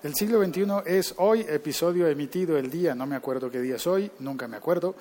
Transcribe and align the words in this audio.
El 0.00 0.14
siglo 0.14 0.44
XXI 0.44 0.64
es 0.86 1.14
hoy, 1.16 1.40
episodio 1.40 2.06
emitido 2.06 2.56
el 2.56 2.70
día, 2.70 2.94
no 2.94 3.04
me 3.04 3.16
acuerdo 3.16 3.50
qué 3.50 3.60
día 3.60 3.76
es 3.76 3.86
hoy, 3.88 4.08
nunca 4.20 4.46
me 4.46 4.56
acuerdo. 4.56 4.94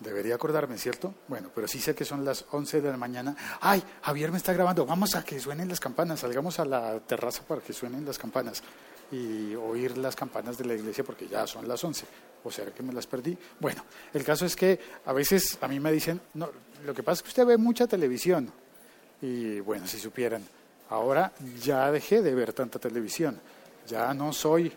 Debería 0.00 0.34
acordarme, 0.34 0.76
¿cierto? 0.78 1.14
Bueno, 1.28 1.48
pero 1.54 1.68
sí 1.68 1.78
sé 1.78 1.94
que 1.94 2.04
son 2.04 2.24
las 2.24 2.44
11 2.50 2.80
de 2.80 2.90
la 2.90 2.96
mañana. 2.96 3.36
¡Ay! 3.60 3.80
Javier 4.02 4.32
me 4.32 4.38
está 4.38 4.52
grabando. 4.52 4.84
Vamos 4.84 5.14
a 5.14 5.24
que 5.24 5.38
suenen 5.38 5.68
las 5.68 5.78
campanas. 5.78 6.18
Salgamos 6.18 6.58
a 6.58 6.64
la 6.64 6.98
terraza 6.98 7.44
para 7.46 7.60
que 7.60 7.72
suenen 7.72 8.04
las 8.04 8.18
campanas 8.18 8.64
y 9.12 9.54
oír 9.54 9.96
las 9.96 10.16
campanas 10.16 10.58
de 10.58 10.64
la 10.64 10.74
iglesia 10.74 11.04
porque 11.04 11.28
ya 11.28 11.46
son 11.46 11.68
las 11.68 11.84
11. 11.84 12.04
O 12.42 12.50
sea 12.50 12.64
que 12.66 12.82
me 12.82 12.92
las 12.92 13.06
perdí. 13.06 13.38
Bueno, 13.60 13.84
el 14.12 14.24
caso 14.24 14.44
es 14.44 14.56
que 14.56 14.80
a 15.06 15.12
veces 15.12 15.56
a 15.60 15.68
mí 15.68 15.78
me 15.78 15.92
dicen, 15.92 16.20
no, 16.34 16.50
lo 16.84 16.92
que 16.92 17.04
pasa 17.04 17.18
es 17.18 17.22
que 17.22 17.28
usted 17.28 17.46
ve 17.46 17.58
mucha 17.58 17.86
televisión. 17.86 18.50
Y 19.20 19.60
bueno, 19.60 19.86
si 19.86 20.00
supieran, 20.00 20.42
ahora 20.90 21.32
ya 21.62 21.92
dejé 21.92 22.22
de 22.22 22.34
ver 22.34 22.52
tanta 22.52 22.80
televisión 22.80 23.40
ya 23.92 24.14
no 24.14 24.32
soy 24.32 24.72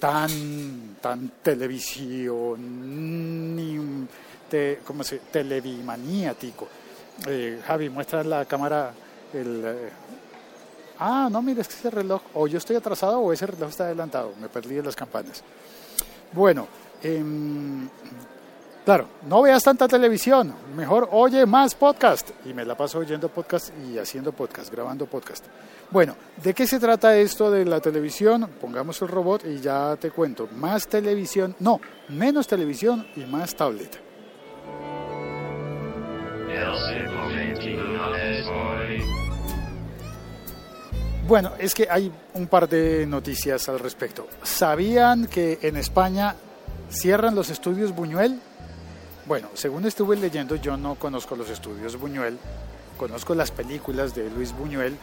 tan, 0.00 0.96
tan 1.02 1.30
televisión 1.42 2.56
ni 3.54 4.06
te, 4.48 4.80
¿cómo 4.86 5.04
se, 5.04 5.18
televimaniático. 5.18 6.66
Eh, 7.26 7.60
Javi, 7.66 7.90
muestra 7.90 8.24
la 8.24 8.46
cámara 8.46 8.94
el... 9.34 9.62
Eh, 9.66 9.90
ah, 10.98 11.28
no, 11.30 11.42
mira, 11.42 11.60
es 11.60 11.68
que 11.68 11.74
ese 11.74 11.90
reloj, 11.90 12.22
o 12.34 12.46
yo 12.46 12.56
estoy 12.56 12.76
atrasado 12.76 13.20
o 13.20 13.32
ese 13.32 13.46
reloj 13.46 13.68
está 13.68 13.84
adelantado, 13.84 14.32
me 14.40 14.48
perdí 14.48 14.78
en 14.78 14.86
las 14.86 14.96
campanas. 14.96 15.42
Bueno, 16.32 16.66
eh, 17.02 17.22
Claro, 18.88 19.06
no 19.28 19.42
veas 19.42 19.62
tanta 19.62 19.86
televisión, 19.86 20.54
mejor 20.74 21.10
oye 21.12 21.44
más 21.44 21.74
podcast. 21.74 22.30
Y 22.46 22.54
me 22.54 22.64
la 22.64 22.74
paso 22.74 23.00
oyendo 23.00 23.28
podcast 23.28 23.70
y 23.84 23.98
haciendo 23.98 24.32
podcast, 24.32 24.72
grabando 24.72 25.04
podcast. 25.04 25.44
Bueno, 25.90 26.16
¿de 26.42 26.54
qué 26.54 26.66
se 26.66 26.80
trata 26.80 27.14
esto 27.14 27.50
de 27.50 27.66
la 27.66 27.80
televisión? 27.80 28.48
Pongamos 28.58 29.02
el 29.02 29.08
robot 29.08 29.44
y 29.44 29.60
ya 29.60 29.94
te 29.96 30.10
cuento. 30.10 30.48
Más 30.56 30.88
televisión, 30.88 31.54
no, 31.60 31.82
menos 32.08 32.48
televisión 32.48 33.06
y 33.14 33.26
más 33.26 33.54
tablet. 33.54 34.00
Bueno, 41.26 41.52
es 41.58 41.74
que 41.74 41.88
hay 41.90 42.10
un 42.32 42.46
par 42.46 42.66
de 42.66 43.04
noticias 43.04 43.68
al 43.68 43.80
respecto. 43.80 44.26
¿Sabían 44.42 45.26
que 45.26 45.58
en 45.60 45.76
España 45.76 46.36
cierran 46.88 47.34
los 47.34 47.50
estudios 47.50 47.94
Buñuel? 47.94 48.40
Bueno, 49.28 49.50
según 49.52 49.84
estuve 49.84 50.16
leyendo, 50.16 50.56
yo 50.56 50.78
no 50.78 50.94
conozco 50.94 51.36
los 51.36 51.50
estudios 51.50 52.00
Buñuel, 52.00 52.38
conozco 52.96 53.34
las 53.34 53.50
películas 53.50 54.14
de 54.14 54.30
Luis 54.30 54.56
Buñuel, 54.56 54.96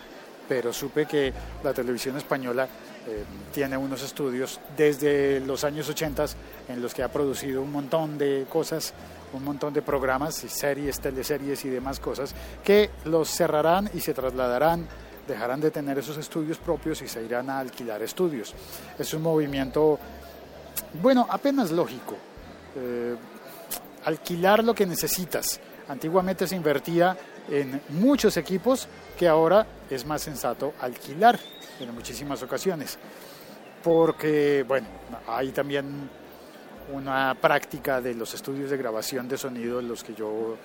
pero 0.50 0.74
supe 0.74 1.06
que 1.06 1.32
la 1.64 1.76
televisión 1.76 2.18
española 2.18 2.68
eh, 3.08 3.24
tiene 3.54 3.78
unos 3.78 4.02
estudios 4.02 4.60
desde 4.76 5.42
los 5.42 5.64
años 5.64 5.88
80 5.90 6.26
en 6.70 6.82
los 6.82 6.96
que 6.96 7.04
ha 7.04 7.12
producido 7.12 7.62
un 7.62 7.72
montón 7.72 8.18
de 8.18 8.48
cosas, 8.50 8.96
un 9.32 9.44
montón 9.44 9.76
de 9.76 9.84
programas, 9.84 10.44
y 10.44 10.50
series, 10.50 11.00
teleseries 11.00 11.64
y 11.64 11.70
demás 11.70 12.00
cosas, 12.00 12.34
que 12.64 12.90
los 13.04 13.30
cerrarán 13.30 13.92
y 13.94 14.00
se 14.00 14.16
trasladarán, 14.16 14.88
dejarán 15.28 15.62
de 15.62 15.70
tener 15.70 16.00
esos 16.00 16.18
estudios 16.18 16.58
propios 16.58 17.00
y 17.04 17.08
se 17.08 17.24
irán 17.24 17.52
a 17.52 17.60
alquilar 17.60 18.02
estudios. 18.02 18.56
Es 18.98 19.14
un 19.14 19.22
movimiento, 19.22 20.00
bueno, 21.00 21.28
apenas 21.30 21.70
lógico. 21.70 22.16
Eh, 22.76 23.16
alquilar 24.06 24.64
lo 24.64 24.74
que 24.74 24.86
necesitas. 24.86 25.60
Antiguamente 25.88 26.48
se 26.48 26.56
invertía 26.56 27.18
en 27.50 27.82
muchos 27.90 28.38
equipos 28.38 28.88
que 29.18 29.28
ahora 29.28 29.68
es 29.90 30.06
más 30.06 30.22
sensato 30.22 30.74
alquilar 30.80 31.40
en 31.80 31.94
muchísimas 31.94 32.42
ocasiones. 32.42 32.98
Porque, 33.84 34.64
bueno, 34.68 34.88
hay 35.28 35.52
también 35.52 36.10
una 36.92 37.36
práctica 37.40 38.02
de 38.02 38.16
los 38.16 38.34
estudios 38.34 38.70
de 38.70 38.78
grabación 38.78 39.28
de 39.28 39.38
sonido 39.38 39.82
los 39.82 40.04
que 40.04 40.16
yo, 40.16 40.58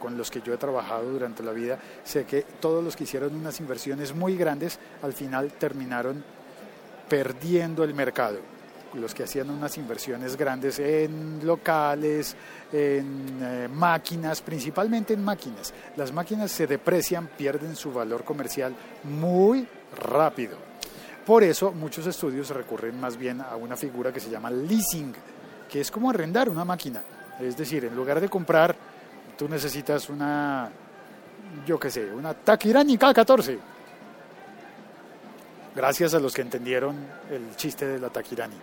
con 0.00 0.16
los 0.16 0.30
que 0.30 0.40
yo 0.40 0.54
he 0.54 0.56
trabajado 0.56 1.10
durante 1.10 1.42
la 1.42 1.52
vida. 1.52 1.78
Sé 2.02 2.24
que 2.24 2.42
todos 2.42 2.82
los 2.82 2.96
que 2.96 3.04
hicieron 3.04 3.34
unas 3.34 3.60
inversiones 3.60 4.14
muy 4.14 4.36
grandes 4.36 4.78
al 5.02 5.12
final 5.12 5.52
terminaron 5.52 6.24
perdiendo 7.08 7.84
el 7.84 7.94
mercado 7.94 8.53
los 8.94 9.14
que 9.14 9.24
hacían 9.24 9.50
unas 9.50 9.76
inversiones 9.76 10.36
grandes 10.36 10.78
en 10.78 11.40
locales, 11.44 12.36
en 12.72 13.38
eh, 13.40 13.68
máquinas, 13.68 14.40
principalmente 14.40 15.14
en 15.14 15.24
máquinas. 15.24 15.72
Las 15.96 16.12
máquinas 16.12 16.50
se 16.50 16.66
deprecian, 16.66 17.28
pierden 17.36 17.76
su 17.76 17.92
valor 17.92 18.24
comercial 18.24 18.74
muy 19.04 19.66
rápido. 20.00 20.56
Por 21.26 21.42
eso 21.42 21.72
muchos 21.72 22.06
estudios 22.06 22.50
recurren 22.50 23.00
más 23.00 23.16
bien 23.16 23.40
a 23.40 23.56
una 23.56 23.76
figura 23.76 24.12
que 24.12 24.20
se 24.20 24.30
llama 24.30 24.50
leasing, 24.50 25.14
que 25.70 25.80
es 25.80 25.90
como 25.90 26.10
arrendar 26.10 26.48
una 26.48 26.64
máquina. 26.64 27.02
Es 27.40 27.56
decir, 27.56 27.84
en 27.84 27.96
lugar 27.96 28.20
de 28.20 28.28
comprar, 28.28 28.76
tú 29.36 29.48
necesitas 29.48 30.08
una, 30.08 30.70
yo 31.66 31.78
qué 31.78 31.90
sé, 31.90 32.12
una 32.12 32.34
Takirani 32.34 32.98
K14. 32.98 33.58
Gracias 35.74 36.14
a 36.14 36.20
los 36.20 36.32
que 36.32 36.42
entendieron 36.42 36.94
el 37.30 37.56
chiste 37.56 37.86
de 37.86 37.98
la 37.98 38.10
Takirani. 38.10 38.54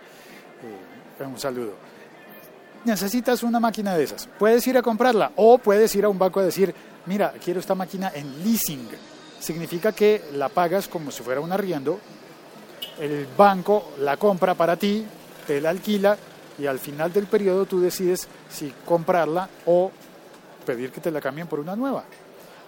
Eh, 0.62 1.24
un 1.24 1.38
saludo. 1.38 1.74
Necesitas 2.84 3.42
una 3.42 3.60
máquina 3.60 3.96
de 3.96 4.04
esas. 4.04 4.28
Puedes 4.38 4.66
ir 4.66 4.76
a 4.76 4.82
comprarla 4.82 5.32
o 5.36 5.58
puedes 5.58 5.94
ir 5.94 6.04
a 6.04 6.08
un 6.08 6.18
banco 6.18 6.40
a 6.40 6.44
decir, 6.44 6.74
mira, 7.06 7.32
quiero 7.42 7.60
esta 7.60 7.74
máquina 7.74 8.10
en 8.14 8.42
leasing. 8.42 8.88
Significa 9.38 9.92
que 9.92 10.22
la 10.34 10.48
pagas 10.48 10.88
como 10.88 11.10
si 11.10 11.22
fuera 11.22 11.40
un 11.40 11.52
arriendo. 11.52 11.98
El 12.98 13.26
banco 13.36 13.92
la 14.00 14.16
compra 14.16 14.54
para 14.54 14.76
ti, 14.76 15.04
te 15.46 15.60
la 15.60 15.70
alquila 15.70 16.16
y 16.58 16.66
al 16.66 16.78
final 16.78 17.12
del 17.12 17.26
periodo 17.26 17.66
tú 17.66 17.80
decides 17.80 18.28
si 18.50 18.72
comprarla 18.84 19.48
o 19.66 19.90
pedir 20.66 20.90
que 20.90 21.00
te 21.00 21.10
la 21.10 21.20
cambien 21.20 21.46
por 21.46 21.60
una 21.60 21.76
nueva. 21.76 22.04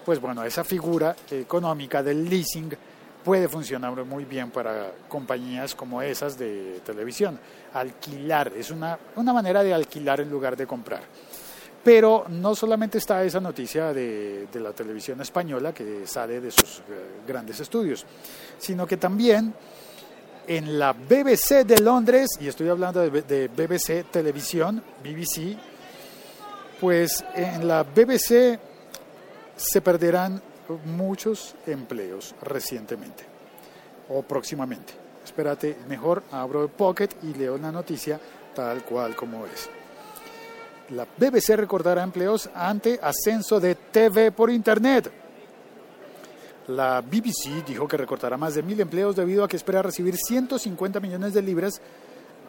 Pues 0.05 0.21
bueno, 0.21 0.44
esa 0.44 0.65
figura 0.65 1.15
económica 1.31 2.03
del 2.03 2.28
leasing 2.28 2.71
puede 3.24 3.48
funcionar 3.48 4.04
muy 4.04 4.24
bien 4.24 4.50
para 4.50 4.92
compañías 5.08 5.74
como 5.74 6.02
esas 6.02 6.38
de 6.38 6.80
televisión. 6.84 7.38
Alquilar, 7.72 8.52
es 8.54 8.70
una, 8.70 8.98
una 9.16 9.32
manera 9.32 9.62
de 9.62 9.72
alquilar 9.72 10.20
en 10.20 10.30
lugar 10.30 10.56
de 10.56 10.66
comprar. 10.66 11.02
Pero 11.82 12.26
no 12.28 12.54
solamente 12.54 12.98
está 12.98 13.24
esa 13.24 13.40
noticia 13.40 13.92
de, 13.92 14.46
la 14.54 14.72
televisión 14.72 15.20
española 15.20 15.72
que 15.72 16.06
sale 16.06 16.40
de 16.40 16.50
sus 16.50 16.78
eh, 16.80 16.82
grandes 17.26 17.60
estudios, 17.60 18.04
sino 18.58 18.86
que 18.86 18.96
también 18.96 19.52
en 20.46 20.78
la 20.78 20.92
BBC 20.92 21.64
de 21.64 21.78
Londres, 21.80 22.30
y 22.40 22.48
estoy 22.48 22.68
hablando 22.68 23.00
de, 23.00 23.22
de 23.22 23.48
BBC 23.48 24.10
Televisión, 24.10 24.82
BBC, 25.02 25.56
pues 26.80 27.24
en 27.34 27.66
la 27.66 27.82
BBC 27.82 28.58
se 29.56 29.80
perderán 29.80 30.40
muchos 30.84 31.54
empleos 31.66 32.34
recientemente 32.42 33.25
o 34.08 34.22
próximamente. 34.22 34.92
Espérate, 35.25 35.76
mejor 35.88 36.22
abro 36.32 36.62
el 36.62 36.69
Pocket 36.69 37.08
y 37.22 37.34
leo 37.34 37.56
la 37.56 37.72
noticia 37.72 38.20
tal 38.54 38.84
cual 38.84 39.16
como 39.16 39.47
es. 39.47 39.70
La 40.91 41.06
BBC 41.16 41.56
recordará 41.56 42.02
empleos 42.02 42.50
ante 42.54 42.98
ascenso 43.02 43.58
de 43.58 43.75
TV 43.75 44.32
por 44.32 44.50
Internet. 44.50 45.10
La 46.69 47.00
BBC 47.00 47.64
dijo 47.66 47.88
que 47.88 47.96
recortará 47.96 48.36
más 48.36 48.54
de 48.54 48.62
mil 48.62 48.78
empleos 48.81 49.16
debido 49.16 49.44
a 49.44 49.48
que 49.48 49.56
espera 49.56 49.82
recibir 49.82 50.16
150 50.16 51.00
millones 51.00 51.34
de 51.34 51.42
libras, 51.42 51.81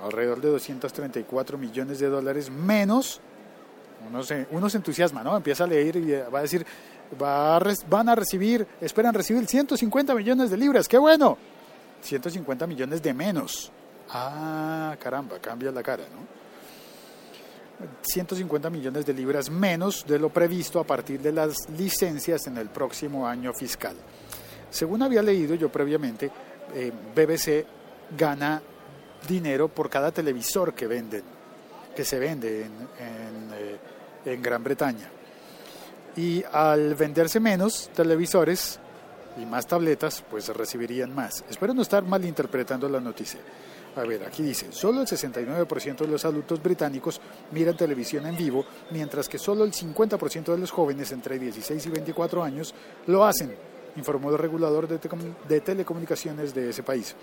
alrededor 0.03 0.41
de 0.41 0.49
234 0.49 1.57
millones 1.57 1.99
de 1.99 2.07
dólares 2.07 2.49
menos. 2.49 3.21
Uno 4.07 4.23
se, 4.23 4.47
uno 4.51 4.69
se 4.69 4.77
entusiasma, 4.77 5.23
¿no? 5.23 5.35
Empieza 5.35 5.63
a 5.63 5.67
leer 5.67 5.95
y 5.95 6.11
va 6.11 6.39
a 6.39 6.41
decir, 6.43 6.65
va 7.21 7.59
van 7.89 8.09
a 8.09 8.15
recibir, 8.15 8.65
esperan 8.81 9.13
recibir 9.13 9.45
150 9.45 10.15
millones 10.15 10.49
de 10.49 10.57
libras, 10.57 10.87
qué 10.87 10.97
bueno. 10.97 11.37
150 12.01 12.67
millones 12.67 13.01
de 13.01 13.13
menos. 13.13 13.71
Ah, 14.09 14.95
caramba, 14.99 15.39
cambia 15.39 15.71
la 15.71 15.81
cara, 15.81 16.03
¿no? 16.03 16.35
150 18.01 18.69
millones 18.69 19.05
de 19.05 19.13
libras 19.13 19.49
menos 19.49 20.05
de 20.07 20.17
lo 20.17 20.29
previsto 20.29 20.79
a 20.79 20.85
partir 20.85 21.19
de 21.19 21.33
las 21.33 21.69
licencias 21.77 22.47
en 22.47 22.57
el 22.57 22.69
próximo 22.69 23.27
año 23.27 23.53
fiscal. 23.53 23.95
Según 24.69 25.01
había 25.01 25.21
leído 25.21 25.55
yo 25.55 25.69
previamente, 25.69 26.31
eh, 26.73 26.91
BBC 27.13 27.65
gana 28.17 28.61
dinero 29.27 29.67
por 29.67 29.89
cada 29.89 30.11
televisor 30.11 30.73
que 30.73 30.87
venden, 30.87 31.23
que 31.95 32.05
se 32.05 32.19
vende 32.19 32.61
en, 32.61 32.71
eh, 33.53 33.77
en 34.25 34.41
Gran 34.41 34.63
Bretaña 34.63 35.14
y 36.15 36.43
al 36.51 36.95
venderse 36.95 37.39
menos 37.39 37.89
televisores 37.93 38.79
y 39.37 39.45
más 39.45 39.67
tabletas, 39.67 40.23
pues 40.29 40.47
recibirían 40.49 41.13
más. 41.13 41.43
Espero 41.49 41.73
no 41.73 41.81
estar 41.81 42.03
malinterpretando 42.03 42.87
la 42.87 42.99
noticia. 42.99 43.39
A 43.95 44.03
ver, 44.03 44.23
aquí 44.25 44.43
dice, 44.43 44.71
solo 44.71 45.01
el 45.01 45.07
69% 45.07 45.97
de 45.97 46.07
los 46.07 46.25
adultos 46.25 46.61
británicos 46.61 47.21
miran 47.51 47.77
televisión 47.77 48.25
en 48.25 48.35
vivo, 48.35 48.65
mientras 48.91 49.29
que 49.29 49.37
solo 49.37 49.63
el 49.63 49.71
50% 49.71 50.51
de 50.51 50.57
los 50.57 50.71
jóvenes 50.71 51.11
entre 51.13 51.39
16 51.39 51.85
y 51.85 51.89
24 51.89 52.43
años 52.43 52.73
lo 53.07 53.23
hacen, 53.23 53.55
informó 53.95 54.31
el 54.31 54.37
regulador 54.37 54.87
de, 54.87 55.61
telecomunicaciones 55.61 56.53
de 56.53 56.71
ese 56.71 56.83
país. 56.83 57.15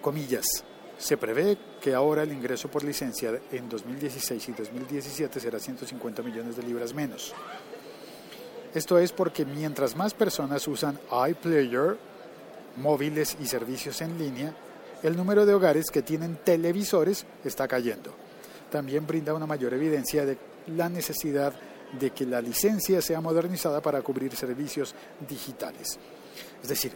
Comillas. 0.00 0.64
Se 1.02 1.16
prevé 1.16 1.58
que 1.80 1.94
ahora 1.94 2.22
el 2.22 2.32
ingreso 2.32 2.70
por 2.70 2.84
licencia 2.84 3.36
en 3.50 3.68
2016 3.68 4.50
y 4.50 4.52
2017 4.52 5.40
será 5.40 5.58
150 5.58 6.22
millones 6.22 6.56
de 6.56 6.62
libras 6.62 6.94
menos. 6.94 7.34
Esto 8.72 8.96
es 9.00 9.10
porque 9.10 9.44
mientras 9.44 9.96
más 9.96 10.14
personas 10.14 10.68
usan 10.68 11.00
iPlayer, 11.28 11.96
móviles 12.76 13.36
y 13.40 13.48
servicios 13.48 14.00
en 14.00 14.16
línea, 14.16 14.54
el 15.02 15.16
número 15.16 15.44
de 15.44 15.54
hogares 15.54 15.86
que 15.90 16.02
tienen 16.02 16.36
televisores 16.36 17.26
está 17.44 17.66
cayendo. 17.66 18.14
También 18.70 19.04
brinda 19.04 19.34
una 19.34 19.44
mayor 19.44 19.74
evidencia 19.74 20.24
de 20.24 20.38
la 20.68 20.88
necesidad 20.88 21.52
de 21.98 22.10
que 22.12 22.26
la 22.26 22.40
licencia 22.40 23.02
sea 23.02 23.20
modernizada 23.20 23.82
para 23.82 24.02
cubrir 24.02 24.36
servicios 24.36 24.94
digitales. 25.28 25.98
Es 26.62 26.68
decir, 26.68 26.92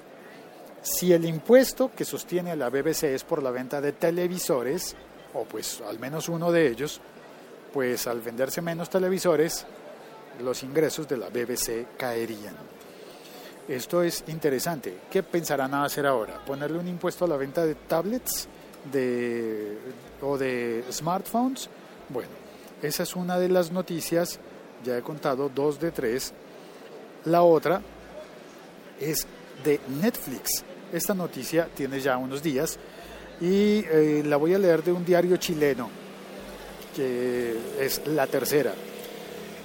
si 0.87 1.13
el 1.13 1.25
impuesto 1.25 1.91
que 1.93 2.05
sostiene 2.05 2.55
la 2.55 2.71
BBC 2.71 3.05
es 3.05 3.25
por 3.25 3.43
la 3.43 3.51
venta 3.51 3.81
de 3.81 3.91
televisores, 3.91 4.95
o 5.35 5.43
pues 5.43 5.81
al 5.81 5.99
menos 5.99 6.29
uno 6.29 6.53
de 6.53 6.69
ellos, 6.69 7.01
pues 7.73 8.07
al 8.07 8.21
venderse 8.21 8.63
menos 8.63 8.89
televisores, 8.89 9.67
los 10.45 10.63
ingresos 10.63 11.09
de 11.09 11.17
la 11.17 11.29
BBC 11.29 11.97
caerían. 11.97 12.55
Esto 13.67 14.01
es 14.01 14.23
interesante. 14.29 14.97
¿Qué 15.11 15.25
pensarán 15.25 15.75
hacer 15.75 16.07
ahora? 16.07 16.39
¿Ponerle 16.45 16.79
un 16.79 16.87
impuesto 16.87 17.25
a 17.25 17.29
la 17.29 17.37
venta 17.37 17.67
de 17.67 17.75
tablets 17.75 18.47
de, 18.93 19.77
o 20.23 20.39
de 20.39 20.85
smartphones? 20.93 21.69
Bueno, 22.09 22.31
esa 22.81 23.03
es 23.03 23.17
una 23.17 23.41
de 23.41 23.49
las 23.49 23.73
noticias, 23.73 24.39
ya 24.85 24.97
he 24.97 25.03
contado 25.03 25.49
dos 25.49 25.81
de 25.81 25.91
tres. 25.91 26.33
La 27.25 27.43
otra 27.43 27.83
es 29.01 29.27
de 29.65 29.81
Netflix. 30.01 30.65
Esta 30.97 31.13
noticia 31.13 31.69
tiene 31.75 32.01
ya 32.01 32.17
unos 32.17 32.43
días 32.43 32.79
y 33.39 33.85
eh, 33.85 34.23
la 34.25 34.39
voy 34.39 34.55
a 34.55 34.59
leer 34.59 34.83
de 34.83 34.93
un 34.93 35.05
diario 35.05 35.37
chileno, 35.37 35.91
que 36.95 37.55
es 37.79 38.01
la 38.07 38.27
tercera. 38.27 38.73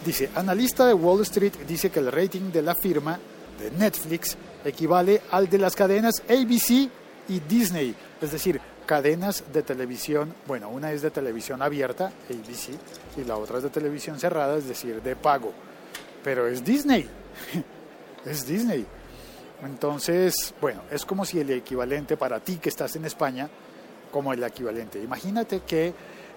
Dice, 0.06 0.30
analista 0.36 0.86
de 0.86 0.94
Wall 0.94 1.22
Street 1.22 1.54
dice 1.66 1.89
que 1.89 2.00
el 2.00 2.12
rating 2.12 2.51
de 2.51 2.62
la 2.62 2.75
firma 2.75 3.18
de 3.57 3.72
Netflix 3.72 4.36
equivale 4.66 5.22
al 5.31 5.50
de 5.50 5.57
las 5.57 5.74
cadenas 5.74 6.16
ABC 6.28 6.89
y 7.30 7.39
Disney, 7.48 7.95
es 8.22 8.34
decir, 8.34 8.60
cadenas 8.86 9.45
de 9.54 9.63
televisión, 9.63 10.36
bueno, 10.48 10.68
una 10.68 10.92
es 10.92 11.01
de 11.01 11.12
televisión 11.12 11.62
abierta, 11.62 12.07
ABC, 12.30 12.77
y 13.16 13.24
la 13.24 13.38
otra 13.38 13.60
es 13.60 13.63
de 13.63 13.69
televisión 13.69 14.19
cerrada, 14.19 14.57
es 14.57 14.68
decir, 14.68 15.01
de 15.01 15.16
pago, 15.16 15.54
pero 16.25 16.45
es 16.45 16.62
Disney, 16.62 17.07
es 18.25 18.45
Disney. 18.45 18.86
Entonces, 19.63 20.54
bueno, 20.60 20.81
es 20.90 21.06
como 21.06 21.25
si 21.25 21.40
el 21.40 21.50
equivalente 21.52 22.18
para 22.18 22.40
ti 22.40 22.58
que 22.58 22.69
estás 22.69 22.96
en 22.96 23.06
España, 23.06 23.50
como 24.12 24.34
el 24.34 24.44
equivalente. 24.44 25.02
Imagínate 25.02 25.62
que, 25.62 25.94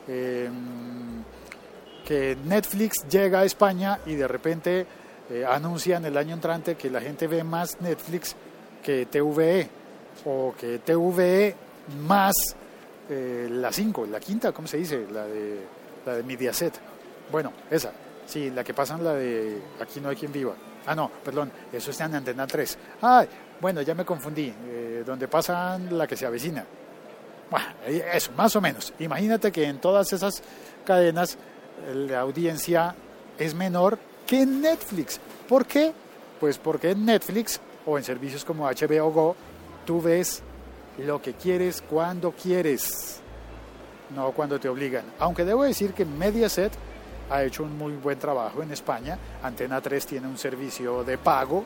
em, 0.09 1.23
que 2.05 2.37
Netflix 2.45 3.07
llega 3.09 3.41
a 3.41 3.45
España 3.45 3.99
y 4.07 4.15
de 4.15 4.29
repente 4.29 4.87
eh, 5.31 5.45
anuncian 5.49 6.05
el 6.05 6.19
año 6.19 6.35
entrante 6.35 6.75
que 6.75 6.91
la 6.91 7.01
gente 7.01 7.27
ve 7.27 7.43
más 7.43 7.81
Netflix 7.81 8.37
que 8.83 9.07
TVE 9.07 9.69
o 10.27 10.55
que 10.59 10.81
TVE 10.81 11.55
más 12.07 12.35
eh, 13.09 13.49
la 13.51 13.73
5, 13.73 14.07
la 14.07 14.21
quinta, 14.21 14.53
¿cómo 14.53 14.69
se 14.69 14.77
dice? 14.77 15.07
La 15.11 15.25
de, 15.27 15.61
la 16.05 16.15
de 16.17 16.23
Mediaset. 16.23 16.75
Bueno, 17.33 17.53
esa, 17.71 17.91
sí, 18.27 18.51
la 18.51 18.65
que 18.65 18.75
pasan 18.75 19.05
la 19.05 19.15
de 19.15 19.61
Aquí 19.81 20.01
no 20.01 20.09
hay 20.09 20.17
quien 20.17 20.33
viva. 20.33 20.55
Ah, 20.87 20.95
no, 20.95 21.11
perdón, 21.25 21.51
eso 21.73 21.91
está 21.91 22.05
en 22.05 22.17
Antena 22.17 22.47
3. 22.47 22.79
Ay, 23.01 23.29
bueno, 23.61 23.81
ya 23.83 23.95
me 23.95 24.05
confundí, 24.05 24.53
eh, 24.67 25.03
donde 25.07 25.29
pasan 25.29 25.97
la 25.97 26.07
que 26.07 26.17
se 26.17 26.27
avecina. 26.27 26.65
Bueno, 27.51 27.67
eso, 28.13 28.33
más 28.37 28.55
o 28.57 28.61
menos. 28.61 28.93
Imagínate 28.99 29.51
que 29.53 29.65
en 29.65 29.79
todas 29.79 30.13
esas 30.13 30.43
cadenas 30.85 31.39
la 31.93 32.21
audiencia 32.21 32.95
es 33.39 33.55
menor 33.55 33.99
que 34.27 34.43
en 34.43 34.61
Netflix. 34.61 35.21
¿Por 35.49 35.67
qué? 35.67 35.93
Pues 36.41 36.59
porque 36.59 36.91
en 36.91 37.05
Netflix 37.05 37.61
o 37.87 37.99
en 37.99 38.05
servicios 38.05 38.45
como 38.45 38.67
HBO 38.67 39.11
Go 39.11 39.37
tú 39.85 40.01
ves 40.01 40.43
lo 40.99 41.21
que 41.21 41.35
quieres 41.35 41.83
cuando 41.83 42.33
quieres, 42.33 43.21
no 44.15 44.33
cuando 44.33 44.59
te 44.59 44.69
obligan. 44.69 45.05
Aunque 45.19 45.45
debo 45.45 45.65
decir 45.65 45.93
que 45.93 46.05
Mediaset 46.05 46.73
ha 47.31 47.43
hecho 47.43 47.63
un 47.63 47.77
muy 47.77 47.95
buen 47.95 48.19
trabajo 48.19 48.63
en 48.63 48.73
España. 48.73 49.19
Antena 49.43 49.81
3 49.81 50.07
tiene 50.07 50.27
un 50.27 50.39
servicio 50.39 51.05
de 51.05 51.19
pago 51.19 51.65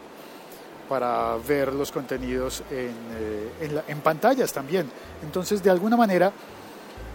para 0.89 1.37
ver 1.37 1.75
los 1.75 1.93
contenidos 1.93 2.63
en, 2.71 2.95
eh, 3.19 3.83
en, 3.87 4.01
pantallas 4.01 4.53
también. 4.53 4.91
Entonces, 5.23 5.63
de 5.63 5.71
alguna 5.71 5.97
manera, 5.97 6.33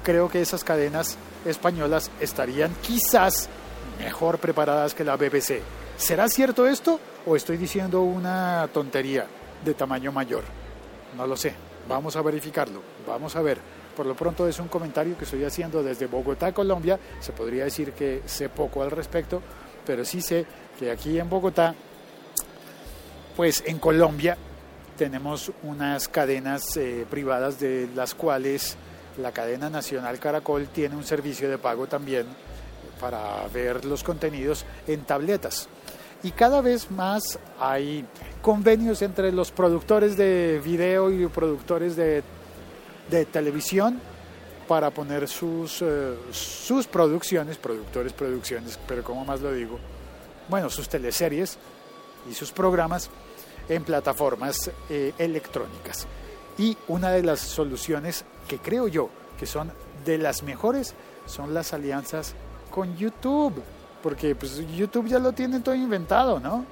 creo 0.03 0.29
que 0.29 0.41
esas 0.41 0.63
cadenas 0.63 1.17
españolas 1.45 2.11
estarían 2.19 2.71
quizás 2.81 3.49
mejor 3.99 4.37
preparadas 4.37 4.93
que 4.93 5.03
la 5.03 5.17
BBC. 5.17 5.61
¿Será 5.97 6.27
cierto 6.29 6.67
esto 6.67 6.99
o 7.25 7.35
estoy 7.35 7.57
diciendo 7.57 8.01
una 8.01 8.69
tontería 8.71 9.25
de 9.65 9.73
tamaño 9.73 10.11
mayor? 10.11 10.43
No 11.17 11.25
lo 11.25 11.35
sé. 11.35 11.72
Vamos 11.87 12.15
a 12.15 12.21
verificarlo. 12.21 12.81
Vamos 13.07 13.35
a 13.35 13.41
ver. 13.41 13.59
Por 13.95 14.05
lo 14.05 14.15
pronto 14.15 14.47
es 14.47 14.59
un 14.59 14.67
comentario 14.67 15.17
que 15.17 15.25
estoy 15.25 15.43
haciendo 15.43 15.83
desde 15.83 16.07
Bogotá, 16.07 16.51
Colombia. 16.51 16.99
Se 17.19 17.31
podría 17.31 17.65
decir 17.65 17.91
que 17.91 18.23
sé 18.25 18.49
poco 18.49 18.81
al 18.81 18.91
respecto, 18.91 19.41
pero 19.85 20.03
sí 20.03 20.21
sé 20.21 20.45
que 20.79 20.89
aquí 20.89 21.19
en 21.19 21.29
Bogotá, 21.29 21.75
pues 23.35 23.63
en 23.67 23.77
Colombia, 23.79 24.37
tenemos 24.97 25.51
unas 25.63 26.07
cadenas 26.07 26.77
eh, 26.77 27.05
privadas 27.09 27.59
de 27.59 27.89
las 27.95 28.13
cuales 28.13 28.77
la 29.17 29.31
cadena 29.31 29.69
nacional 29.69 30.19
Caracol 30.19 30.67
tiene 30.67 30.95
un 30.95 31.03
servicio 31.03 31.49
de 31.49 31.57
pago 31.57 31.87
también 31.87 32.25
para 32.99 33.47
ver 33.53 33.85
los 33.85 34.03
contenidos 34.03 34.65
en 34.87 35.01
tabletas. 35.01 35.67
Y 36.23 36.31
cada 36.31 36.61
vez 36.61 36.89
más 36.89 37.37
hay 37.59 38.05
convenios 38.41 39.01
entre 39.01 39.31
los 39.31 39.51
productores 39.51 40.15
de 40.17 40.61
video 40.63 41.11
y 41.11 41.27
productores 41.27 41.95
de 41.95 42.23
de 43.09 43.25
televisión 43.25 43.99
para 44.67 44.91
poner 44.91 45.27
sus, 45.27 45.81
eh, 45.81 46.15
sus 46.31 46.87
producciones, 46.87 47.57
productores, 47.57 48.13
producciones, 48.13 48.79
pero 48.87 49.03
como 49.03 49.25
más 49.25 49.41
lo 49.41 49.51
digo, 49.51 49.77
bueno, 50.49 50.69
sus 50.69 50.87
teleseries 50.87 51.57
y 52.29 52.33
sus 52.33 52.51
programas 52.51 53.09
en 53.67 53.83
plataformas 53.83 54.71
eh, 54.89 55.13
electrónicas. 55.17 56.07
Y 56.57 56.77
una 56.87 57.11
de 57.11 57.23
las 57.23 57.39
soluciones 57.39 58.25
que 58.47 58.59
creo 58.59 58.87
yo 58.87 59.09
que 59.37 59.45
son 59.45 59.71
de 60.05 60.17
las 60.17 60.43
mejores 60.43 60.93
son 61.25 61.53
las 61.53 61.73
alianzas 61.73 62.35
con 62.69 62.95
YouTube, 62.95 63.53
porque 64.03 64.35
pues 64.35 64.61
YouTube 64.75 65.07
ya 65.07 65.17
lo 65.17 65.31
tienen 65.31 65.63
todo 65.63 65.73
inventado, 65.73 66.39
¿no? 66.39 66.65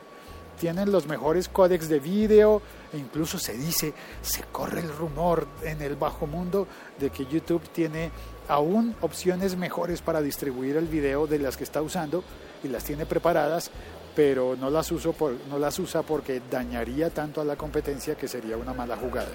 Tienen 0.60 0.92
los 0.92 1.08
mejores 1.08 1.48
códex 1.48 1.88
de 1.88 2.00
vídeo, 2.00 2.62
e 2.94 2.98
incluso 2.98 3.40
se 3.40 3.54
dice, 3.54 3.94
se 4.22 4.44
corre 4.52 4.82
el 4.82 4.90
rumor 4.96 5.48
en 5.64 5.82
el 5.82 5.96
bajo 5.96 6.28
mundo 6.28 6.68
de 7.00 7.10
que 7.10 7.26
YouTube 7.26 7.64
tiene 7.70 8.12
aún 8.50 8.94
opciones 9.00 9.56
mejores 9.56 10.02
para 10.02 10.22
distribuir 10.22 10.76
el 10.76 10.88
video 10.88 11.26
de 11.26 11.40
las 11.40 11.56
que 11.56 11.64
está 11.64 11.82
usando 11.82 12.22
y 12.64 12.68
las 12.68 12.84
tiene 12.84 13.06
preparadas, 13.06 13.72
pero 14.14 14.58
no 14.58 14.70
las, 14.70 14.92
uso 14.92 15.14
por, 15.14 15.34
no 15.50 15.58
las 15.58 15.80
usa 15.80 16.04
porque 16.04 16.42
dañaría 16.52 17.10
tanto 17.10 17.40
a 17.40 17.46
la 17.46 17.56
competencia 17.56 18.16
que 18.16 18.28
sería 18.28 18.58
una 18.58 18.74
mala 18.74 18.98
jugada. 18.98 19.32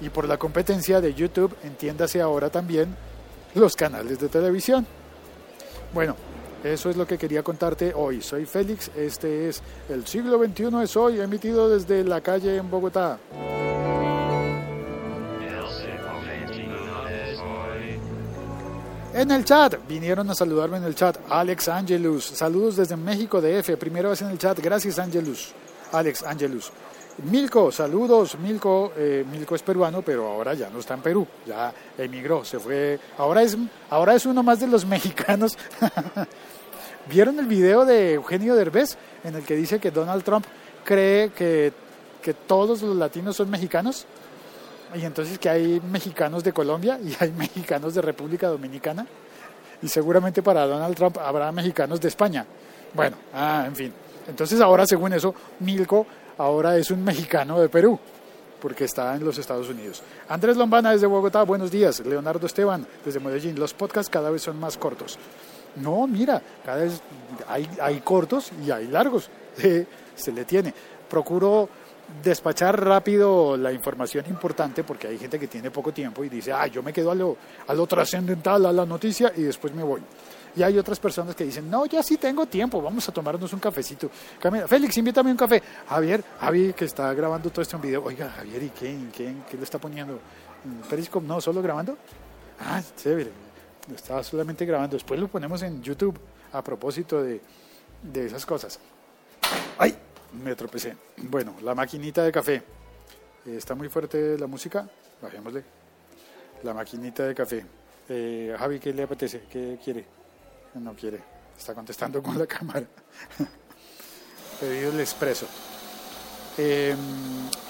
Y 0.00 0.10
por 0.10 0.26
la 0.26 0.36
competencia 0.36 1.00
de 1.00 1.14
YouTube, 1.14 1.56
entiéndase 1.62 2.20
ahora 2.20 2.50
también 2.50 2.96
los 3.54 3.76
canales 3.76 4.18
de 4.18 4.28
televisión. 4.28 4.84
Bueno, 5.94 6.16
eso 6.64 6.90
es 6.90 6.96
lo 6.96 7.06
que 7.06 7.18
quería 7.18 7.42
contarte 7.42 7.92
hoy. 7.94 8.22
Soy 8.22 8.46
Félix, 8.46 8.90
este 8.96 9.48
es 9.48 9.62
El 9.88 10.06
siglo 10.06 10.38
XXI 10.38 10.82
es 10.82 10.96
hoy, 10.96 11.20
emitido 11.20 11.68
desde 11.68 12.04
la 12.04 12.20
calle 12.20 12.56
en 12.56 12.70
Bogotá. 12.70 13.18
En 19.14 19.30
el 19.30 19.44
chat, 19.44 19.76
vinieron 19.86 20.30
a 20.30 20.34
saludarme 20.34 20.78
en 20.78 20.84
el 20.84 20.94
chat, 20.94 21.18
Alex 21.28 21.68
Angelus, 21.68 22.24
saludos 22.24 22.76
desde 22.76 22.96
México 22.96 23.42
de 23.42 23.58
F, 23.58 23.76
primera 23.76 24.08
vez 24.08 24.22
en 24.22 24.30
el 24.30 24.38
chat, 24.38 24.58
gracias 24.58 24.98
Angelus, 24.98 25.52
Alex 25.92 26.22
Angelus. 26.22 26.72
Milko, 27.30 27.70
saludos, 27.70 28.38
Milko, 28.38 28.92
eh, 28.96 29.22
Milko 29.30 29.54
es 29.54 29.62
peruano, 29.62 30.00
pero 30.00 30.26
ahora 30.28 30.54
ya 30.54 30.70
no 30.70 30.78
está 30.78 30.94
en 30.94 31.02
Perú, 31.02 31.26
ya 31.46 31.72
emigró, 31.98 32.42
se 32.42 32.58
fue, 32.58 32.98
ahora 33.18 33.42
es, 33.42 33.56
ahora 33.90 34.14
es 34.14 34.24
uno 34.24 34.42
más 34.42 34.60
de 34.60 34.66
los 34.66 34.86
mexicanos 34.86 35.58
¿Vieron 37.08 37.38
el 37.38 37.46
video 37.46 37.84
de 37.84 38.14
Eugenio 38.14 38.54
Derbez 38.54 38.96
en 39.24 39.34
el 39.34 39.42
que 39.42 39.56
dice 39.56 39.80
que 39.80 39.90
Donald 39.90 40.22
Trump 40.22 40.46
cree 40.84 41.30
que, 41.30 41.72
que 42.22 42.32
todos 42.32 42.82
los 42.82 42.96
latinos 42.96 43.36
son 43.36 43.50
mexicanos? 43.50 44.06
Y 44.94 45.04
entonces 45.04 45.38
que 45.38 45.48
hay 45.48 45.80
mexicanos 45.80 46.44
de 46.44 46.52
Colombia 46.52 46.98
y 47.02 47.16
hay 47.18 47.32
mexicanos 47.36 47.94
de 47.94 48.02
República 48.02 48.48
Dominicana. 48.48 49.06
Y 49.82 49.88
seguramente 49.88 50.42
para 50.42 50.66
Donald 50.66 50.94
Trump 50.94 51.18
habrá 51.18 51.50
mexicanos 51.50 52.00
de 52.00 52.08
España. 52.08 52.46
Bueno, 52.94 53.16
ah, 53.34 53.64
en 53.66 53.74
fin. 53.74 53.92
Entonces 54.28 54.60
ahora, 54.60 54.86
según 54.86 55.12
eso, 55.12 55.34
Milko 55.60 56.06
ahora 56.38 56.76
es 56.76 56.90
un 56.90 57.02
mexicano 57.02 57.60
de 57.60 57.68
Perú. 57.68 57.98
porque 58.60 58.84
está 58.84 59.16
en 59.16 59.24
los 59.24 59.38
Estados 59.38 59.68
Unidos. 59.68 60.04
Andrés 60.28 60.56
Lombana 60.56 60.92
desde 60.92 61.08
Bogotá, 61.08 61.42
buenos 61.42 61.72
días. 61.72 61.98
Leonardo 62.06 62.46
Esteban 62.46 62.86
desde 63.04 63.18
Medellín, 63.18 63.58
los 63.58 63.74
podcasts 63.74 64.08
cada 64.08 64.30
vez 64.30 64.42
son 64.42 64.60
más 64.60 64.76
cortos. 64.76 65.18
No, 65.76 66.06
mira, 66.06 66.42
cada 66.64 66.82
vez 66.82 67.00
hay, 67.48 67.68
hay 67.80 68.00
cortos 68.00 68.52
y 68.64 68.70
hay 68.70 68.88
largos. 68.88 69.30
se 70.14 70.32
le 70.32 70.44
tiene. 70.44 70.72
Procuro 71.08 71.68
despachar 72.22 72.84
rápido 72.84 73.56
la 73.56 73.72
información 73.72 74.24
importante 74.28 74.84
porque 74.84 75.08
hay 75.08 75.18
gente 75.18 75.38
que 75.38 75.46
tiene 75.46 75.70
poco 75.70 75.92
tiempo 75.92 76.24
y 76.24 76.28
dice, 76.28 76.52
ah, 76.52 76.66
yo 76.66 76.82
me 76.82 76.92
quedo 76.92 77.10
a 77.10 77.14
lo, 77.14 77.36
a 77.66 77.74
lo 77.74 77.86
trascendental, 77.86 78.66
a 78.66 78.72
la 78.72 78.84
noticia 78.84 79.32
y 79.36 79.42
después 79.42 79.74
me 79.74 79.82
voy. 79.82 80.02
Y 80.54 80.62
hay 80.62 80.76
otras 80.76 81.00
personas 81.00 81.34
que 81.34 81.44
dicen, 81.44 81.70
no, 81.70 81.86
ya 81.86 82.02
sí 82.02 82.18
tengo 82.18 82.44
tiempo, 82.44 82.82
vamos 82.82 83.08
a 83.08 83.12
tomarnos 83.12 83.50
un 83.54 83.60
cafecito. 83.60 84.10
Félix, 84.66 84.98
invítame 84.98 85.30
un 85.30 85.36
café. 85.36 85.62
Javier, 85.88 86.22
Javier, 86.40 86.74
que 86.74 86.84
está 86.84 87.14
grabando 87.14 87.48
todo 87.48 87.62
esto 87.62 87.76
en 87.76 87.82
video. 87.82 88.04
Oiga, 88.04 88.30
Javier, 88.36 88.62
¿y 88.64 88.68
qué, 88.70 88.98
qué, 89.16 89.34
qué 89.50 89.56
le 89.56 89.62
está 89.62 89.78
poniendo? 89.78 90.18
¿Periscope? 90.90 91.26
No, 91.26 91.40
solo 91.40 91.62
grabando. 91.62 91.96
Ah, 92.60 92.82
chévere. 92.96 93.51
Estaba 93.94 94.22
solamente 94.22 94.64
grabando. 94.64 94.96
Después 94.96 95.18
lo 95.18 95.28
ponemos 95.28 95.62
en 95.62 95.82
YouTube 95.82 96.18
a 96.52 96.62
propósito 96.62 97.22
de, 97.22 97.40
de 98.02 98.26
esas 98.26 98.46
cosas. 98.46 98.78
¡Ay! 99.78 99.96
Me 100.32 100.54
tropecé. 100.56 100.96
Bueno, 101.16 101.54
la 101.62 101.74
maquinita 101.74 102.22
de 102.22 102.32
café. 102.32 102.62
¿Está 103.44 103.74
muy 103.74 103.88
fuerte 103.88 104.38
la 104.38 104.46
música? 104.46 104.88
Bajémosle. 105.20 105.62
La 106.62 106.72
maquinita 106.72 107.26
de 107.26 107.34
café. 107.34 107.66
Eh, 108.08 108.54
Javi, 108.58 108.78
¿qué 108.78 108.92
le 108.92 109.02
apetece? 109.02 109.42
¿Qué 109.50 109.78
quiere? 109.82 110.06
No 110.74 110.94
quiere. 110.94 111.20
Está 111.58 111.74
contestando 111.74 112.22
con 112.22 112.38
la 112.38 112.46
cámara. 112.48 112.86
Pedido 114.60 114.92
el 114.92 115.00
expreso. 115.00 115.46
Eh, 116.58 116.94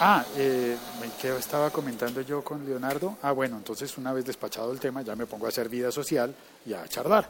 ah, 0.01 0.25
eh, 0.37 0.77
¿qué 1.21 1.37
estaba 1.37 1.71
comentando 1.71 2.21
yo 2.21 2.43
con 2.43 2.67
Leonardo? 2.67 3.17
Ah, 3.23 3.33
bueno, 3.33 3.57
entonces 3.57 3.97
una 3.97 4.13
vez 4.13 4.25
despachado 4.25 4.73
el 4.73 4.81
tema, 4.81 5.03
ya 5.03 5.15
me 5.15 5.27
pongo 5.27 5.47
a 5.47 5.51
hacer 5.51 5.69
vida 5.69 5.93
social 5.93 6.35
y 6.67 6.73
a 6.73 6.87
charlar. 6.89 7.29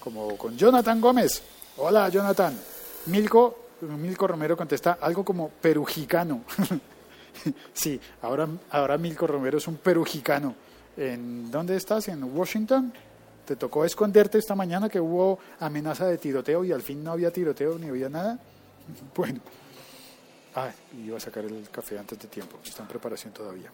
Como 0.00 0.36
con 0.38 0.56
Jonathan 0.56 1.00
Gómez. 1.00 1.42
Hola, 1.76 2.08
Jonathan. 2.08 2.58
Milko 3.06 3.66
Milko 3.82 4.26
Romero 4.26 4.56
contesta 4.56 4.98
algo 5.00 5.24
como 5.24 5.50
perujicano. 5.50 6.44
sí, 7.74 8.00
ahora, 8.22 8.48
ahora 8.70 8.96
Milko 8.96 9.26
Romero 9.26 9.58
es 9.58 9.68
un 9.68 9.76
perujicano. 9.76 10.54
¿En 10.96 11.50
dónde 11.50 11.76
estás? 11.76 12.08
¿En 12.08 12.24
Washington? 12.24 12.92
¿Te 13.44 13.56
tocó 13.56 13.84
esconderte 13.84 14.38
esta 14.38 14.54
mañana 14.54 14.88
que 14.88 14.98
hubo 14.98 15.38
amenaza 15.60 16.06
de 16.06 16.16
tiroteo 16.16 16.64
y 16.64 16.72
al 16.72 16.82
fin 16.82 17.04
no 17.04 17.12
había 17.12 17.30
tiroteo 17.30 17.78
ni 17.78 17.88
había 17.88 18.08
nada? 18.08 18.38
Bueno. 19.14 19.40
Ah, 20.58 20.70
iba 21.04 21.18
a 21.18 21.20
sacar 21.20 21.44
el 21.44 21.68
café 21.70 21.98
antes 21.98 22.18
de 22.18 22.28
tiempo. 22.28 22.58
Está 22.64 22.82
en 22.82 22.88
preparación 22.88 23.32
todavía. 23.34 23.70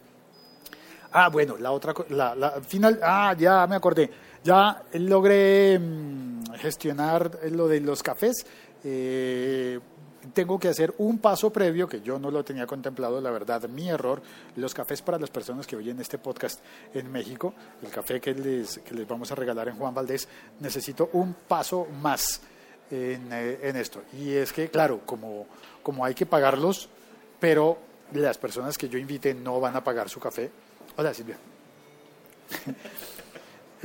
Ah, 1.13 1.29
bueno, 1.29 1.55
la 1.57 1.71
otra, 1.71 1.93
la, 2.09 2.35
la 2.35 2.51
final, 2.61 2.99
ah, 3.01 3.33
ya 3.37 3.65
me 3.67 3.75
acordé. 3.75 4.09
Ya 4.43 4.83
logré 4.93 5.79
mm, 5.79 6.43
gestionar 6.55 7.39
lo 7.51 7.69
de 7.69 7.79
los 7.79 8.03
cafés. 8.03 8.45
Eh, 8.83 9.79
tengo 10.33 10.59
que 10.59 10.67
hacer 10.67 10.93
un 10.97 11.19
paso 11.19 11.53
previo 11.53 11.87
que 11.87 12.01
yo 12.01 12.19
no 12.19 12.29
lo 12.29 12.43
tenía 12.43 12.67
contemplado, 12.67 13.21
la 13.21 13.31
verdad, 13.31 13.69
mi 13.69 13.87
error. 13.87 14.21
Los 14.57 14.73
cafés 14.73 15.01
para 15.01 15.17
las 15.17 15.29
personas 15.29 15.65
que 15.65 15.77
oyen 15.77 16.01
este 16.01 16.17
podcast 16.17 16.59
en 16.93 17.09
México, 17.09 17.53
el 17.81 17.91
café 17.91 18.19
que 18.19 18.33
les, 18.33 18.79
que 18.79 18.93
les 18.93 19.07
vamos 19.07 19.31
a 19.31 19.35
regalar 19.35 19.69
en 19.69 19.77
Juan 19.77 19.93
Valdés, 19.93 20.27
necesito 20.59 21.09
un 21.13 21.33
paso 21.47 21.87
más 22.01 22.41
en, 22.93 23.29
eh, 23.31 23.59
en 23.63 23.75
esto. 23.75 24.03
Y 24.13 24.33
es 24.33 24.53
que, 24.53 24.69
claro, 24.69 25.01
como, 25.05 25.47
como 25.81 26.05
hay 26.05 26.13
que 26.13 26.25
pagarlos, 26.25 26.89
pero 27.39 27.77
las 28.13 28.37
personas 28.37 28.77
que 28.77 28.87
yo 28.87 28.97
invite 28.97 29.33
no 29.33 29.59
van 29.59 29.75
a 29.75 29.83
pagar 29.83 30.09
su 30.09 30.19
café. 30.19 30.49
Hola, 30.97 31.13
Silvia. 31.13 31.37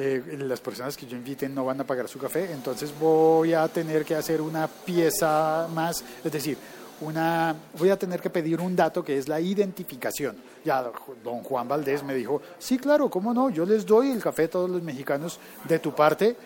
Eh, 0.00 0.36
las 0.38 0.60
personas 0.60 0.96
que 0.96 1.08
yo 1.08 1.16
inviten 1.16 1.52
no 1.52 1.64
van 1.64 1.80
a 1.80 1.84
pagar 1.84 2.06
su 2.06 2.20
café, 2.20 2.52
entonces 2.52 2.96
voy 3.00 3.52
a 3.52 3.66
tener 3.66 4.04
que 4.04 4.14
hacer 4.14 4.40
una 4.40 4.68
pieza 4.68 5.66
más, 5.74 6.04
es 6.24 6.30
decir, 6.30 6.56
una, 7.00 7.56
voy 7.76 7.90
a 7.90 7.98
tener 7.98 8.20
que 8.20 8.30
pedir 8.30 8.60
un 8.60 8.76
dato 8.76 9.02
que 9.02 9.18
es 9.18 9.26
la 9.26 9.40
identificación. 9.40 10.36
Ya 10.64 10.92
don 11.24 11.42
Juan 11.42 11.66
Valdés 11.66 12.04
me 12.04 12.14
dijo, 12.14 12.40
sí, 12.60 12.78
claro, 12.78 13.10
cómo 13.10 13.34
no, 13.34 13.50
yo 13.50 13.66
les 13.66 13.84
doy 13.84 14.12
el 14.12 14.22
café 14.22 14.44
a 14.44 14.50
todos 14.50 14.70
los 14.70 14.82
mexicanos 14.84 15.40
de 15.68 15.80
tu 15.80 15.92
parte 15.92 16.36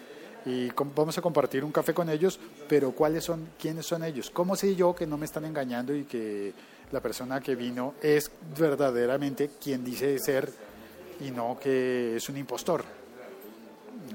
y 0.44 0.70
vamos 0.94 1.16
a 1.16 1.22
compartir 1.22 1.64
un 1.64 1.72
café 1.72 1.94
con 1.94 2.08
ellos, 2.08 2.38
pero 2.68 2.92
¿cuáles 2.92 3.24
son, 3.24 3.50
quiénes 3.60 3.86
son 3.86 4.04
ellos? 4.04 4.30
¿Cómo 4.30 4.56
sé 4.56 4.74
yo 4.74 4.94
que 4.94 5.06
no 5.06 5.16
me 5.16 5.26
están 5.26 5.44
engañando 5.44 5.94
y 5.94 6.04
que 6.04 6.52
la 6.90 7.00
persona 7.00 7.40
que 7.40 7.54
vino 7.54 7.94
es 8.02 8.30
verdaderamente 8.58 9.50
quien 9.62 9.84
dice 9.84 10.18
ser 10.18 10.52
y 11.20 11.30
no 11.30 11.58
que 11.60 12.16
es 12.16 12.28
un 12.28 12.36
impostor? 12.36 12.84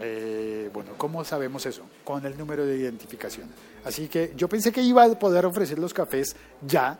Eh, 0.01 0.69
bueno, 0.74 0.91
¿cómo 0.98 1.24
sabemos 1.24 1.65
eso? 1.65 1.84
Con 2.03 2.25
el 2.25 2.38
número 2.38 2.65
de 2.65 2.77
identificación. 2.77 3.48
Así 3.86 4.07
que 4.07 4.34
yo 4.36 4.50
pensé 4.50 4.72
que 4.72 4.81
iba 4.81 5.03
a 5.03 5.17
poder 5.17 5.46
ofrecer 5.46 5.79
los 5.79 5.93
cafés 5.93 6.36
ya, 6.65 7.00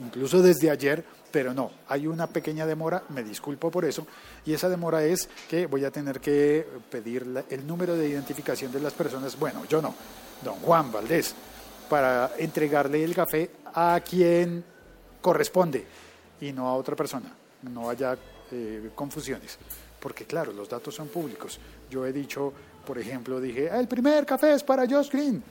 incluso 0.00 0.40
desde 0.40 0.70
ayer, 0.70 1.04
pero 1.32 1.52
no, 1.54 1.70
hay 1.88 2.06
una 2.06 2.26
pequeña 2.26 2.66
demora, 2.66 3.02
me 3.08 3.24
disculpo 3.24 3.70
por 3.70 3.84
eso, 3.84 4.06
y 4.44 4.52
esa 4.52 4.68
demora 4.68 5.02
es 5.02 5.28
que 5.48 5.66
voy 5.66 5.84
a 5.84 5.90
tener 5.90 6.20
que 6.20 6.66
pedir 6.90 7.44
el 7.50 7.66
número 7.66 7.96
de 7.96 8.08
identificación 8.08 8.70
de 8.70 8.80
las 8.80 8.92
personas, 8.92 9.38
bueno, 9.38 9.64
yo 9.64 9.82
no, 9.82 9.94
don 10.44 10.56
Juan 10.56 10.92
Valdés, 10.92 11.34
para 11.88 12.32
entregarle 12.38 13.02
el 13.02 13.14
café 13.14 13.50
a 13.74 14.00
quien 14.08 14.64
corresponde 15.20 15.84
y 16.40 16.52
no 16.52 16.68
a 16.68 16.74
otra 16.74 16.94
persona, 16.94 17.34
no 17.62 17.90
haya 17.90 18.16
eh, 18.50 18.90
confusiones 18.94 19.58
porque 20.02 20.24
claro, 20.24 20.52
los 20.52 20.68
datos 20.68 20.96
son 20.96 21.06
públicos. 21.08 21.60
Yo 21.88 22.04
he 22.04 22.12
dicho, 22.12 22.52
por 22.84 22.98
ejemplo, 22.98 23.40
dije, 23.40 23.70
el 23.72 23.86
primer 23.86 24.26
café 24.26 24.52
es 24.52 24.64
para 24.64 24.84
Josh 24.86 25.10
Green. 25.10 25.42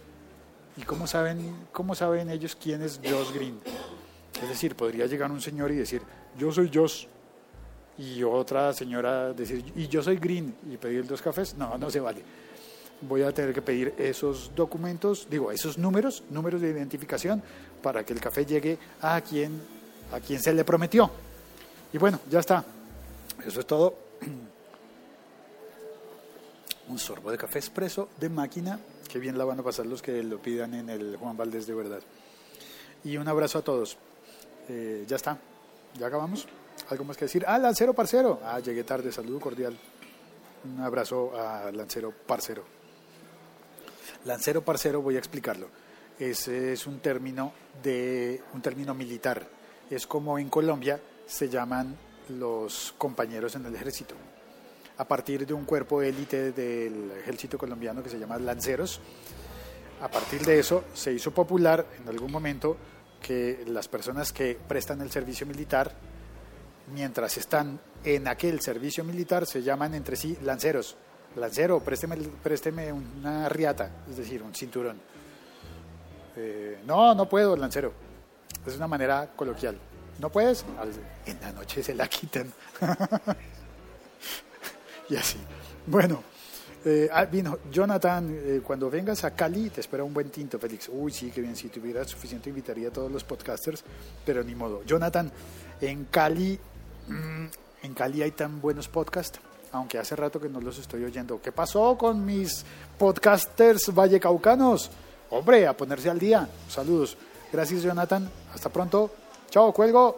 ¿Y 0.76 0.82
cómo 0.82 1.08
saben, 1.08 1.68
cómo 1.72 1.96
saben 1.96 2.30
ellos 2.30 2.58
quién 2.62 2.82
es 2.82 3.00
Josh 3.02 3.34
Green? 3.34 3.58
Es 4.42 4.50
decir, 4.50 4.76
podría 4.76 5.06
llegar 5.06 5.32
un 5.32 5.42
señor 5.42 5.72
y 5.72 5.76
decir, 5.76 6.02
yo 6.38 6.52
soy 6.52 6.72
Josh. 6.74 7.06
Y 7.98 8.24
otra 8.24 8.74
señora 8.74 9.34
decir, 9.34 9.64
y 9.76 9.88
yo 9.88 10.02
soy 10.02 10.18
Green, 10.18 10.56
y 10.72 10.78
pedir 10.78 11.06
dos 11.06 11.22
cafés. 11.22 11.56
No, 11.56 11.78
no 11.78 11.92
se 11.92 12.00
vale. 12.00 12.24
Voy 13.02 13.22
a 13.22 13.32
tener 13.32 13.54
que 13.54 13.62
pedir 13.62 13.94
esos 13.98 14.52
documentos, 14.56 15.28
digo, 15.30 15.52
esos 15.52 15.78
números, 15.78 16.24
números 16.30 16.62
de 16.62 16.70
identificación, 16.70 17.44
para 17.82 18.04
que 18.04 18.14
el 18.14 18.20
café 18.20 18.46
llegue 18.46 18.78
a 19.02 19.20
quien, 19.22 19.62
a 20.12 20.20
quien 20.20 20.42
se 20.42 20.54
le 20.54 20.64
prometió. 20.64 21.12
Y 21.94 21.98
bueno, 21.98 22.20
ya 22.30 22.40
está. 22.40 22.64
Eso 23.46 23.60
es 23.60 23.66
todo. 23.66 23.96
Un 26.88 27.00
sorbo 27.00 27.32
de 27.32 27.38
café 27.38 27.60
expreso 27.60 28.10
de 28.20 28.30
máquina. 28.30 28.80
que 29.08 29.20
bien 29.20 29.38
la 29.38 29.46
van 29.46 29.60
a 29.60 29.64
pasar 29.64 29.86
los 29.86 30.02
que 30.02 30.24
lo 30.24 30.40
pidan 30.40 30.74
en 30.74 30.90
el 30.90 31.18
Juan 31.18 31.38
Valdés 31.38 31.68
de 31.68 31.76
verdad. 31.76 32.02
Y 33.04 33.18
un 33.18 33.28
abrazo 33.28 33.60
a 33.60 33.62
todos. 33.62 33.98
Eh, 34.70 35.06
ya 35.08 35.16
está. 35.16 35.38
Ya 35.98 36.08
acabamos. 36.08 36.48
¿Algo 36.90 37.04
más 37.04 37.18
que 37.18 37.26
decir? 37.26 37.44
Ah, 37.48 37.58
Lancero 37.58 37.94
Parcero. 37.94 38.40
Ah, 38.44 38.60
llegué 38.60 38.84
tarde. 38.84 39.12
Saludo 39.12 39.40
cordial. 39.40 39.78
Un 40.64 40.80
abrazo 40.82 41.34
a 41.36 41.72
Lancero 41.72 42.12
Parcero. 42.12 42.64
Lancero 44.26 44.64
Parcero, 44.64 45.02
voy 45.02 45.16
a 45.16 45.20
explicarlo. 45.20 45.68
Ese 46.20 46.74
es 46.74 46.86
un 46.86 47.00
término 47.00 47.54
de 47.82 48.42
un 48.54 48.62
término 48.62 48.94
militar. 48.94 49.48
Es 49.90 50.06
como 50.06 50.38
en 50.38 50.50
Colombia 50.50 51.00
se 51.26 51.50
llaman 51.50 51.98
los 52.30 52.94
compañeros 52.98 53.56
en 53.56 53.66
el 53.66 53.76
ejército. 53.76 54.16
A 54.98 55.06
partir 55.06 55.48
de 55.48 55.54
un 55.54 55.66
cuerpo 55.66 56.02
élite 56.02 56.52
del 56.52 57.12
ejército 57.20 57.58
colombiano 57.58 58.04
que 58.04 58.10
se 58.10 58.20
llama 58.20 58.38
Lanceros, 58.38 59.02
a 60.02 60.10
partir 60.10 60.42
de 60.46 60.60
eso 60.60 60.84
se 60.94 61.14
hizo 61.14 61.32
popular 61.32 61.86
en 62.00 62.08
algún 62.08 62.32
momento 62.32 62.78
que 63.22 63.64
las 63.68 63.88
personas 63.88 64.34
que 64.34 64.58
prestan 64.68 65.02
el 65.02 65.12
servicio 65.12 65.46
militar, 65.46 65.94
mientras 66.94 67.38
están 67.38 67.80
en 68.04 68.28
aquel 68.28 68.60
servicio 68.62 69.04
militar, 69.04 69.46
se 69.46 69.64
llaman 69.64 69.94
entre 69.94 70.16
sí 70.16 70.38
lanceros. 70.44 70.98
Lancero, 71.36 71.80
présteme, 71.80 72.18
présteme 72.44 72.92
una 72.92 73.48
riata, 73.48 74.04
es 74.10 74.18
decir, 74.18 74.44
un 74.44 74.54
cinturón. 74.54 75.00
Eh, 76.36 76.82
no, 76.86 77.16
no 77.16 77.30
puedo, 77.30 77.56
lancero. 77.56 77.94
Es 78.66 78.76
una 78.76 78.88
manera 78.88 79.30
coloquial. 79.36 79.78
¿No 80.20 80.30
puedes? 80.30 80.66
En 81.26 81.40
la 81.42 81.52
noche 81.54 81.82
se 81.82 81.96
la 81.96 82.08
quitan. 82.08 82.52
y 85.10 85.16
así. 85.16 85.38
Bueno, 85.88 86.24
eh, 86.84 87.10
ah, 87.12 87.26
vino 87.26 87.60
Jonathan, 87.72 88.28
eh, 88.32 88.62
cuando 88.64 88.90
vengas 88.90 89.24
a 89.24 89.32
Cali 89.36 89.70
te 89.70 89.82
espera 89.82 90.04
un 90.04 90.14
buen 90.14 90.30
tinto, 90.30 90.58
Félix. 90.58 90.90
Uy, 90.92 91.12
sí, 91.12 91.30
que 91.30 91.42
bien, 91.42 91.56
si 91.56 91.70
tuviera 91.70 92.04
suficiente 92.06 92.50
invitaría 92.50 92.88
a 92.88 92.92
todos 92.92 93.12
los 93.12 93.24
podcasters, 93.24 93.84
pero 94.26 94.44
ni 94.44 94.56
modo. 94.56 94.84
Jonathan, 94.84 95.32
en 95.80 96.06
Cali, 96.06 96.60
mm, 97.08 97.46
en 97.84 97.94
Cali 97.94 98.24
hay 98.24 98.32
tan 98.32 98.60
buenos 98.60 98.88
podcasts, 98.88 99.40
aunque 99.72 100.00
hace 100.00 100.16
rato 100.16 100.40
que 100.40 100.50
no 100.50 100.60
los 100.60 100.80
estoy 100.80 101.04
oyendo. 101.04 101.40
¿Qué 101.40 101.52
pasó 101.52 101.96
con 101.98 102.26
mis 102.26 102.66
podcasters 102.98 103.94
vallecaucanos? 103.94 104.90
Hombre, 105.30 105.68
a 105.68 105.78
ponerse 105.78 106.10
al 106.10 106.18
día. 106.18 106.50
Saludos. 106.68 107.16
Gracias, 107.54 107.84
Jonathan. 107.84 108.30
Hasta 108.54 108.70
pronto. 108.70 109.12
Chao, 109.50 109.72
cuelgo. 109.72 110.18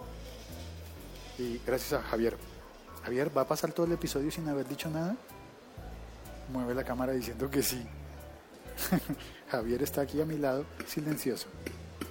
Y 1.37 1.59
gracias 1.65 1.93
a 1.93 2.03
Javier. 2.03 2.37
Javier, 3.03 3.35
¿va 3.35 3.41
a 3.41 3.47
pasar 3.47 3.73
todo 3.73 3.85
el 3.85 3.91
episodio 3.91 4.31
sin 4.31 4.47
haber 4.47 4.67
dicho 4.67 4.89
nada? 4.89 5.17
Mueve 6.53 6.75
la 6.75 6.83
cámara 6.83 7.13
diciendo 7.13 7.49
que 7.49 7.63
sí. 7.63 7.83
Javier 9.49 9.81
está 9.81 10.01
aquí 10.01 10.21
a 10.21 10.25
mi 10.25 10.37
lado, 10.37 10.65
silencioso. 10.85 11.47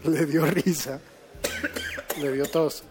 Le 0.02 0.26
dio 0.26 0.44
risa, 0.46 0.98
le 2.20 2.32
dio 2.32 2.44
tos, 2.46 2.82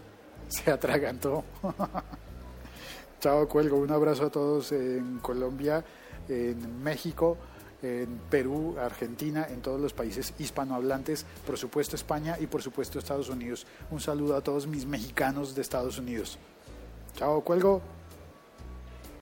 se 0.48 0.70
atragantó. 0.70 1.44
Chao, 3.20 3.46
cuelgo. 3.46 3.76
Un 3.76 3.90
abrazo 3.90 4.24
a 4.24 4.30
todos 4.30 4.72
en 4.72 5.18
Colombia, 5.18 5.84
en 6.26 6.82
México, 6.82 7.36
en 7.82 8.18
Perú, 8.30 8.76
Argentina, 8.80 9.46
en 9.50 9.60
todos 9.60 9.78
los 9.78 9.92
países 9.92 10.32
hispanohablantes, 10.38 11.26
por 11.46 11.58
supuesto 11.58 11.96
España 11.96 12.38
y 12.40 12.46
por 12.46 12.62
supuesto 12.62 12.98
Estados 12.98 13.28
Unidos. 13.28 13.66
Un 13.90 14.00
saludo 14.00 14.36
a 14.36 14.40
todos 14.40 14.66
mis 14.66 14.86
mexicanos 14.86 15.54
de 15.54 15.60
Estados 15.60 15.98
Unidos. 15.98 16.38
Chao, 17.14 17.42
cuelgo. 17.42 17.82